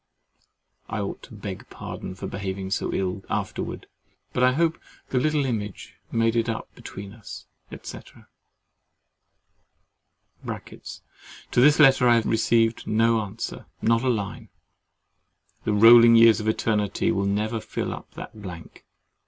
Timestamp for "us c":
7.13-7.99